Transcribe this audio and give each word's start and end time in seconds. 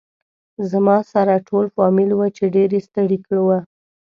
زما 0.71 0.97
سره 1.11 1.33
ټول 1.47 1.65
فامیل 1.75 2.11
و 2.15 2.21
چې 2.35 2.43
ډېر 2.55 2.69
ستړي 2.87 3.19
و. 3.45 3.49